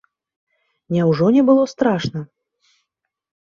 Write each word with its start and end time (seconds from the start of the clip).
Няўжо 0.95 1.29
не 1.37 1.43
было 1.51 1.63
страшна? 1.75 2.19